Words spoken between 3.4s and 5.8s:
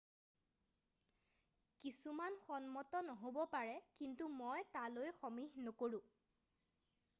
পাৰে কিন্তু মই তালৈ সমীহ